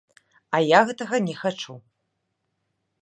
А 0.57 0.61
я 0.63 0.79
гэтага 0.87 1.15
не 1.27 1.35
хачу. 1.43 1.73